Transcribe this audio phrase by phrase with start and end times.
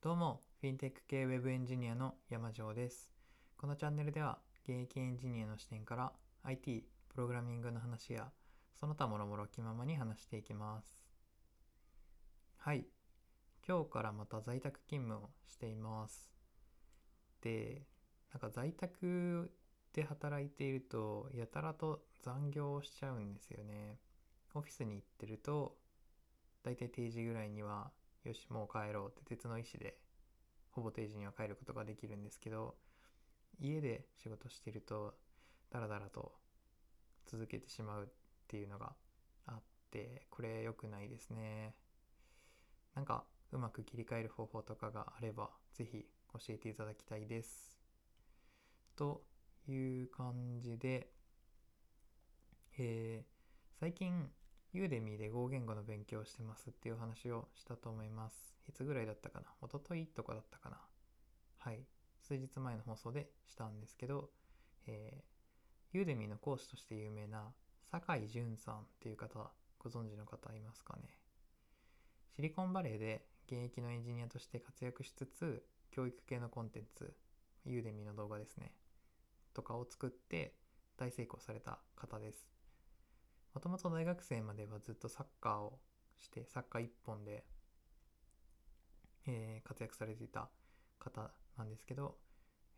[0.00, 3.10] どうも、フィンテック系ウェブエンジニアの山城です。
[3.56, 6.12] このチャンネルでは、現役エンジニアの視点から
[6.44, 8.30] IT、プログラミングの話や、
[8.78, 10.96] その他もろもろ気ままに話していきます。
[12.58, 12.86] はい。
[13.66, 16.30] 今日からまた在宅勤務をしています。
[17.42, 17.82] で、
[18.32, 19.50] なんか在宅
[19.92, 23.98] で働いていると、やたらと残業をしちゃうんですよね。
[24.54, 25.76] オフィスに行ってると、
[26.62, 27.90] だいたい定時ぐらいには、
[28.28, 29.98] よし、もう帰ろうって鉄の意志で、
[30.70, 32.76] ほぼ定時には帰ることができるんですけど、
[33.60, 35.14] 家で仕事してると、
[35.70, 36.34] だらだらと
[37.26, 38.08] 続けてしまうっ
[38.48, 38.94] ていうのが
[39.46, 41.74] あって、これ良くないですね。
[42.94, 47.80] なんか、うまく切り替える方法とかがあれば、ぜひ教えていただきたいです。
[48.96, 49.24] と
[49.66, 51.10] いう感じで、
[52.78, 53.38] えー
[53.78, 54.28] 最近、
[54.74, 58.54] ユーデミーで Go 言語の勉強をしてますっていう話をしたと思います。
[58.68, 59.46] いつぐらいだったかな？
[59.62, 60.78] 一昨日とかだったかな？
[61.58, 61.80] はい。
[62.20, 64.30] 数日前の放送でしたんですけど、
[64.86, 67.54] えー、ユーデミーの講師として有名な
[67.90, 71.08] 酒井淳さんっていう方、ご存知の方いますかね？
[72.36, 77.14] シリコンバレーで現役のエンジニアとして活躍しつつ、教育系のコンテンツ、
[77.64, 78.72] ユーデミーの動画ですね、
[79.54, 80.54] とかを作って
[80.98, 82.57] 大成功された方です。
[83.58, 85.80] もともと大学生まではずっとサッカーを
[86.20, 87.42] して、サッカー一本で、
[89.26, 90.48] えー活躍されていた
[91.00, 92.14] 方なんですけど、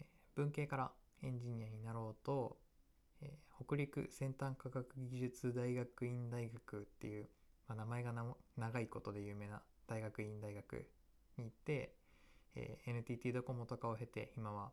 [0.00, 0.90] えー文系から
[1.22, 2.56] エンジニアになろうと、
[3.20, 7.28] えー北陸先端科学技術大学院大学っていう、
[7.68, 8.14] まあ、名前が
[8.56, 10.88] 長いことで有名な大学院大学
[11.36, 11.96] に行って、
[12.54, 14.70] えー NTT ドコモとかを経て今は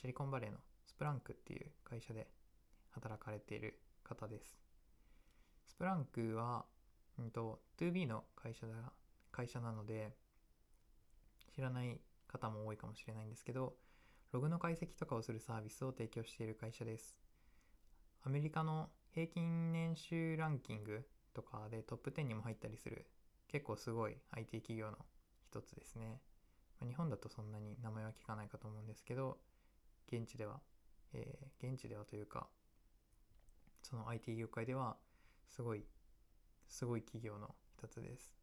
[0.00, 0.56] シリコンバレーの
[0.86, 2.28] スプランクっていう会社で
[2.92, 4.63] 働かれている方です。
[5.66, 6.66] スプランクは、
[7.18, 8.92] うんと、2B の会社だ、
[9.32, 10.16] 会社なので、
[11.54, 13.76] 知らない方も多いかもしれないんですけど、
[14.32, 17.18] ログの解析とかをするサービスを提供している会社です。
[18.22, 23.06] アメリカの平均年収ランキングとかでトップ10にも入ったりする、
[23.48, 24.98] 結構すごい IT 企業の
[25.44, 26.20] 一つですね。
[26.80, 29.38] ま日本だとそんなに名前は聞かないかと思うんですけど、
[30.08, 30.60] 現地では、
[31.12, 32.48] えー現地ではというか、
[33.82, 34.96] その IT 業界では
[35.48, 35.84] すごい、
[36.68, 38.34] すごい企業の一つです。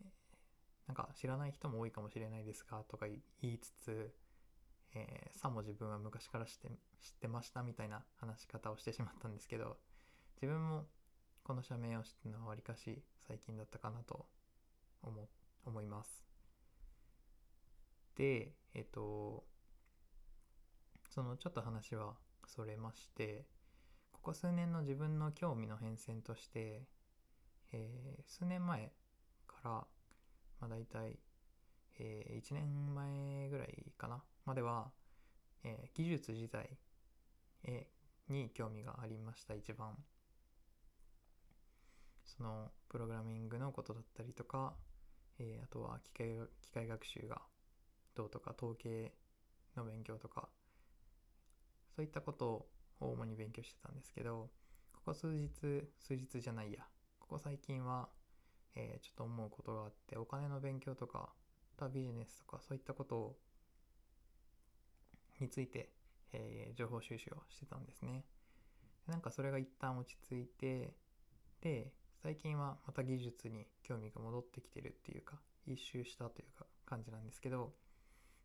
[0.00, 0.08] えー
[0.88, 3.20] なんか知らない人も多いかもしれないですが、とか言
[3.54, 4.14] いつつ、
[4.94, 6.68] えーさも自分は昔から知って
[7.00, 9.78] 知ってましたみたいな話し方をしてしまったんですけど、
[10.36, 10.86] 自分も
[11.44, 14.26] この社名を知ってのはわりかし最近だったかなと
[15.02, 15.28] 思
[15.66, 16.24] 思います。
[18.16, 19.44] で、えっと、
[21.08, 22.14] そのちょっと話は
[22.46, 23.46] それまして、
[24.24, 26.82] ここ数年の自分の興味の変遷として、
[27.72, 28.90] えー数年前
[29.46, 29.86] から、ま
[30.62, 31.18] あ、大体、
[31.98, 34.90] え1年前ぐらいかなまでは、
[35.64, 36.70] えー技術自体、
[37.64, 39.94] えーに興味がありました一番。
[42.24, 44.74] そのプログラミングのことだったりとか、
[45.38, 46.28] えーあとは機械
[46.62, 47.42] 機械学習が
[48.14, 49.12] どうとか統計
[49.76, 50.48] の勉強とか
[51.96, 54.50] そういったことを主に勉強してたんですけど
[54.92, 55.50] ここ数日
[55.98, 56.80] 数日じゃないや。
[57.20, 58.08] ここ最近は、
[58.74, 61.30] えーちょっと思うことがあってお金の勉強とか
[61.76, 63.36] とビジネスとかそういったことを
[65.40, 65.90] について、
[66.32, 68.24] えー情報収集をしてたんですね。
[69.06, 70.94] でなんかそれが一旦落ち着いて
[71.60, 77.72] で最近はまた技術に興味が戻ってきてるっていうか一周したというか感じなんですけど、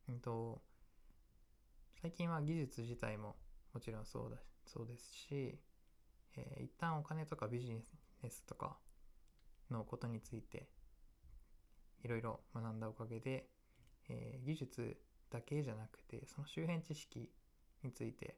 [0.08, 0.62] うんと、
[2.02, 3.36] 最近は技術自体も
[3.74, 5.60] もちろんそうだそうですし、
[6.36, 7.74] えー一旦お金とかビジ
[8.24, 8.78] ネスとか
[9.72, 10.68] のことについて
[12.04, 13.48] いろいろ学んだおかげで、
[14.10, 14.98] えー技術
[15.30, 17.30] だけじゃなくてその周辺知識
[17.84, 18.38] について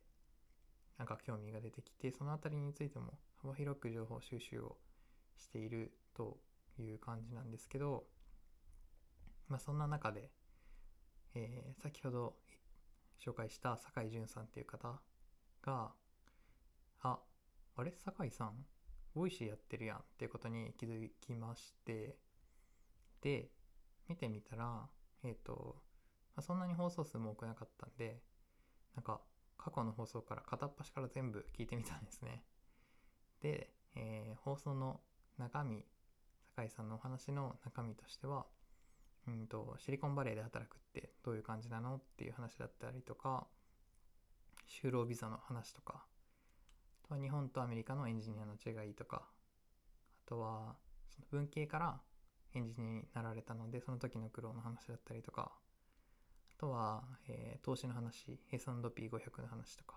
[0.98, 4.78] なんか興味が出てきてそのあたりについても幅広く情報収集を
[5.38, 6.38] していると
[6.80, 8.04] いう感じなんですけど
[9.48, 10.30] まあそんな中で、
[11.36, 12.36] えー先ほど
[13.26, 15.00] 紹介した酒井淳さんっていう方
[15.62, 15.94] が
[17.02, 17.20] あ
[17.76, 17.94] あれ？
[18.04, 18.66] 酒井さん？
[19.14, 22.18] Voicy やってるやんっていうことに気づきまして。
[23.22, 23.52] で
[24.08, 24.90] 見てみたら
[25.24, 25.76] えっ、と、
[26.36, 28.24] まあ、そんなに放送数も多くなかったんで
[28.96, 29.22] なんか
[29.58, 32.44] 過去の放送から片っ端から全部聞いてみたんですね。
[33.42, 35.02] で、えー放送の
[35.38, 35.86] 中身
[36.56, 38.46] 酒井さんのお話の中身としては
[39.28, 43.48] うんとシリコンバレーで働くってどういう感じなのっていう話だったりとか
[44.68, 46.06] 就労ビザの話とか
[47.04, 49.24] あとは日本とアメリカのエンジニアの違いとか
[50.26, 50.76] あとは
[51.10, 52.00] その文系から、
[52.54, 55.52] エンジニアになられたのでその時の苦労の話だったりとか
[56.58, 59.96] あとは、えー投資の話 S&P500 の話とか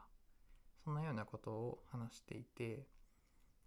[0.85, 2.87] そんなようなことを話していて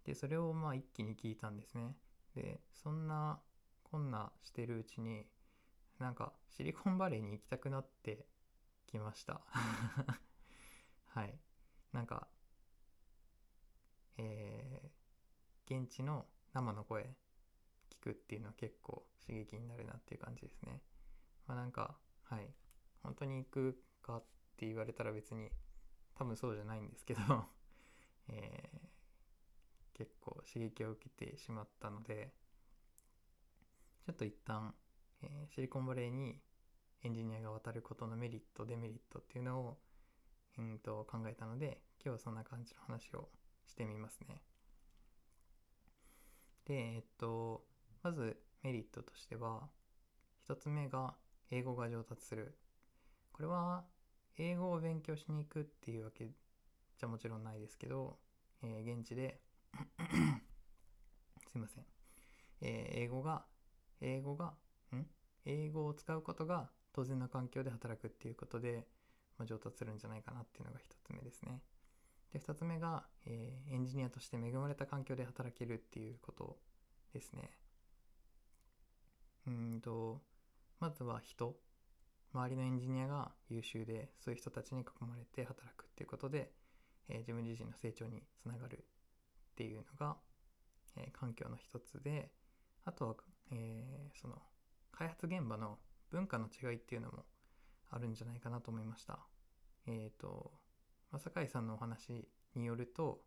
[0.04, 1.96] でそれをまあ一気に聞いたんですね。
[2.34, 3.40] でそんな
[3.82, 5.26] こんなしてるうちに
[5.98, 8.26] なんかシリコンバレーに行きたくなって
[8.86, 9.40] きました。
[11.08, 11.38] はい。
[11.92, 12.28] なんか
[14.18, 14.88] えー
[15.70, 17.02] 現地の生の声
[17.90, 20.80] 聞くっていうのは結構刺激になるなっていう感じですね。
[21.46, 22.48] まあなんかはい。
[23.02, 24.24] 本当に行くかっ
[24.58, 25.50] て言われたら別に
[26.14, 27.20] 多分そうじゃないんですけど、
[28.28, 28.88] えー
[29.92, 32.32] 結構刺激を受けてしまったので
[34.06, 34.74] ちょっと一旦、
[35.22, 36.40] えーシリコンバレーに
[37.04, 39.78] エンジニアが渡ることのメリットデメリットっていうのを、
[40.58, 43.30] うん、と考えたので今日はそんな感じの話を
[43.66, 44.42] してみますね。
[46.66, 47.64] でえっと
[48.02, 49.68] まずメリットとしては
[50.44, 51.14] 一つ目が
[51.50, 52.56] 英語が上達する。
[53.32, 53.84] これは
[54.38, 58.18] 英語を勉強しに行くっていうわけじゃもちろんないですけど、
[58.62, 59.40] えー現地で
[61.46, 61.84] すいません、
[62.62, 63.44] えー英語が
[64.00, 64.54] 英語が
[64.94, 65.06] ん？
[65.46, 68.86] 英語を使うことが当然の環境で働くっていうことで、
[69.38, 71.62] ま、上達するんじゃないかなっていうのが一つ目ですね。
[72.32, 76.58] で二つ目が、えーエンジニアとして恵まれた環境で働けるっていうこと
[77.12, 77.50] ですね。
[79.46, 80.20] うんと
[80.80, 81.56] まずは人。
[82.34, 86.52] 周りのエンジニアが優秀でそういう人たちに囲まれて働くっていうことで、
[87.08, 88.84] えー自分自身の成長につながるっ
[89.56, 90.16] ていうのが、
[90.96, 92.30] えー環境の一つで
[92.84, 93.16] あとは、
[93.50, 94.42] えーその
[94.92, 95.78] 開発現場の
[96.10, 97.24] 文化の違いっていうのも
[97.90, 99.18] あるんじゃないかなと思いました。
[99.86, 100.52] えっ、と、
[101.10, 103.20] まあ酒井さんのお話によると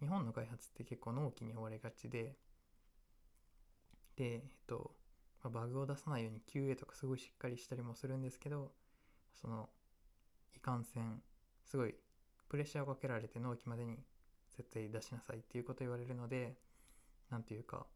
[0.00, 2.36] 日本の開発って結構納期に追われがちで
[4.16, 4.92] で、えっと、
[5.42, 8.72] まあバグを出さないように QA とかすごいしっかりしたりもするんですけど
[9.40, 9.68] その
[10.54, 11.22] いかんせん
[11.64, 11.94] すごい
[12.48, 13.98] プレッシャーをかけられて納期までに
[14.56, 16.56] 絶対出しなさいっていうこと言われるので
[17.30, 17.86] なんていうか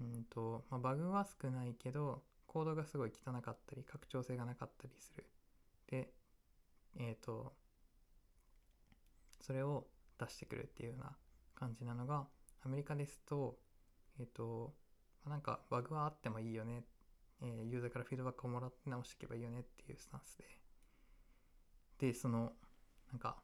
[0.00, 2.22] うんと、まあ、バグは少ないけど
[2.54, 5.26] コードがすごい汚かったり拡張性がなかったりする。
[5.88, 6.08] で
[6.96, 7.52] えっ、と
[9.40, 9.88] それを
[10.20, 11.16] 出してくるっていうような
[11.56, 12.28] 感じなのが
[12.64, 13.58] アメリカですと
[14.20, 14.72] えっ、と
[15.24, 16.84] まなんかバグはあってもいいよね、
[17.42, 20.44] えーユーザーからフィードバックをもらって直していけばいいよねっていうスタンスで。
[21.98, 22.52] でその
[23.10, 23.42] なんか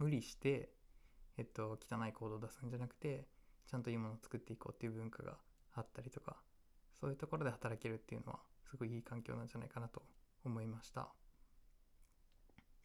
[0.00, 0.72] 無理して
[1.36, 3.28] えっと汚いコードを出すんじゃなくて
[3.68, 5.36] ちゃんといいものを作っていこうっていう文化が
[5.74, 6.36] あったりとか
[7.00, 10.02] そういうところで働けるっていうのはすごいいい環境なんじゃないかなと
[10.44, 11.08] 思いました。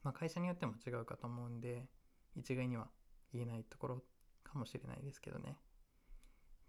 [0.03, 1.87] まあ会社によっても違うかと思うんで
[2.35, 2.87] 一概には
[3.33, 4.03] 言えないところ
[4.43, 5.57] かもしれないですけどね。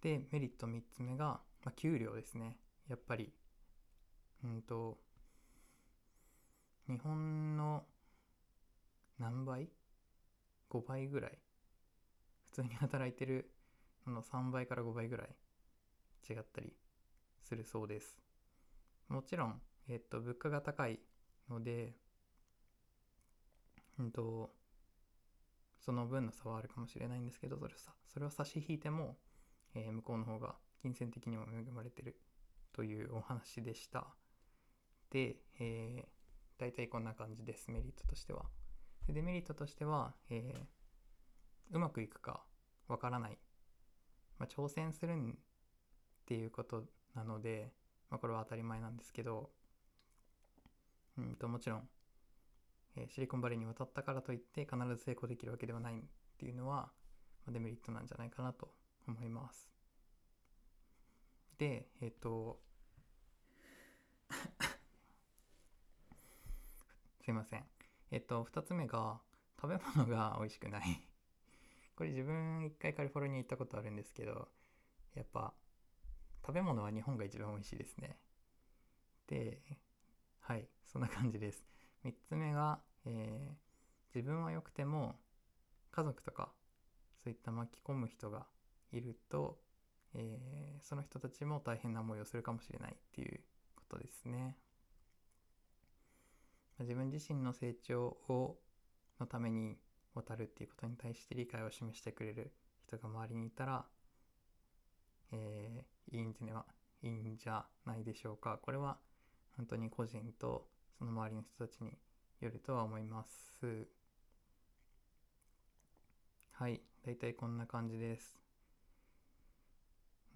[0.01, 2.59] でメリット3つ目が、まあ、給料ですね。
[2.89, 3.33] やっぱり
[4.45, 4.99] うんと
[6.89, 7.85] 日本の
[9.19, 9.69] 何倍
[10.71, 11.39] ?5 倍ぐらい？
[12.47, 13.53] 普通に働いてる
[14.07, 15.29] のの3倍から5倍ぐらい
[16.29, 16.73] 違ったり
[17.43, 18.19] するそうです。
[19.09, 21.01] もちろん、えっと、物価が高い
[21.49, 21.95] ので
[23.99, 24.51] うんと
[25.79, 29.17] その分の差はあるかもしれないんですけどそれさそれを差し引いても、
[29.75, 32.19] えー向こうの方が金銭的にも恵まれてる
[32.73, 34.07] というお話でした。
[35.11, 36.09] で、えー
[36.59, 38.45] 大体こんな感じですメリットとしては。
[39.07, 40.81] でデメリットとしては、えー
[41.73, 42.43] うまくいくか
[42.89, 43.39] わからない、
[44.39, 45.35] まあ、挑戦するんっ
[46.27, 47.73] ていうことなので、
[48.11, 49.51] まあ、これは当たり前なんですけど
[51.19, 51.83] うんともちろん、
[52.97, 56.03] えーシリコンバレーに渡ったからといって必ず成功できるわけではないっ
[56.39, 56.91] ていうのは、
[57.47, 58.73] まあデメリットなんじゃないかなと
[59.07, 59.71] 思います。
[61.59, 62.61] でえっ、と
[67.21, 67.65] すいません。
[68.11, 69.21] えっと2つ目が
[69.61, 71.07] 食べ物が美味しくない。
[71.97, 74.49] これ自分一回カリフォルニア行ったことあるんですけど
[75.15, 75.53] やっぱ
[76.45, 78.19] 食べ物は日本が一番美味しいですね。
[79.27, 79.61] で
[80.41, 81.65] はいそんな感じです。
[82.05, 83.71] 3つ目が、えー
[84.13, 85.15] 自分は良くても
[85.93, 86.51] 家族とか
[87.23, 88.45] そういった巻き込む人が
[88.93, 89.61] いると、
[90.15, 93.41] えーその人たちも大変な思いをするかもしれないっていう
[93.77, 94.57] ことですね。
[96.81, 98.59] 自分自身の成長を
[99.21, 99.79] のために
[100.15, 102.53] 渡るっていうことに対して理解を示してくれる
[102.87, 103.85] 人が周りにいたら、
[105.33, 106.65] えーいいんじゃな
[107.03, 108.59] いいんじゃないでしょうか。
[108.63, 108.99] これは
[109.57, 110.69] 本当に個人と
[110.99, 111.97] その周りの人たちに
[112.41, 113.55] よるとは思います。
[116.53, 116.81] はい。
[117.03, 118.39] 大体こんな感じです。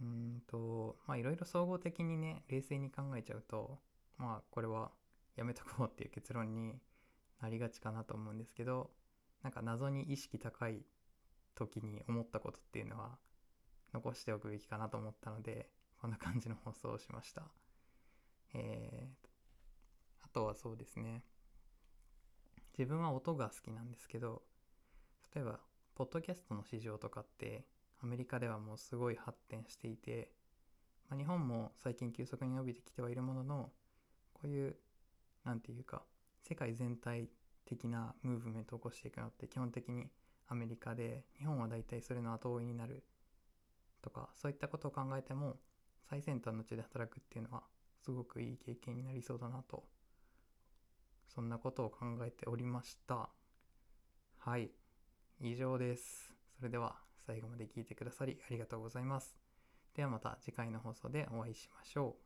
[0.00, 3.78] うんとまあいろいろ総合的にね冷静に考えちゃうと
[4.18, 4.90] まあこれは
[5.36, 6.74] やめとこうっていう結論に
[7.40, 8.90] なりがちかなと思うんですけど
[9.42, 10.84] なんか謎に意識高い
[11.56, 13.18] 時に思ったことっていうのは
[13.94, 15.70] 残しておくべきかなと思ったので
[16.00, 17.44] こんな感じの放送をしました。
[18.52, 21.22] えー、あとはそうですね。
[22.76, 24.42] 自分は音が好きなんですけど
[25.34, 25.60] 例えば
[25.94, 27.64] ポッドキャストの市場とかって
[28.02, 30.32] アメリカではもうすごい発展していて、
[31.08, 33.70] まあ、日本も最近急速に伸びてきてはいるものの
[34.32, 34.76] こういう
[35.44, 36.02] 何て言うか
[36.42, 37.28] 世界全体
[37.64, 40.08] 的なムーブメントを起こしていくのって基本的に
[40.48, 43.04] アメリカで日本は大体それの後追いになる
[44.04, 45.56] とかそういったことを考えても
[46.10, 47.62] 最先端の地で働くっていうのは
[48.04, 49.84] すごくいい経験になりそうだなと
[51.34, 53.28] そんなことを考えておりました。
[54.38, 54.70] はい。
[55.40, 56.32] 以上です。
[56.58, 56.94] それでは
[57.26, 59.34] 最後まで聞いてくださりありがとうございます。
[59.94, 62.23] ではまた次回の放送でお会いしましょう。